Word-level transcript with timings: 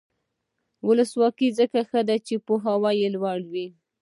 ولسواکي 0.87 1.47
ځکه 1.59 1.79
ښه 1.89 2.01
ده 2.07 2.15
چې 2.27 2.35
پوهه 2.45 2.73
لوړوي. 3.15 3.67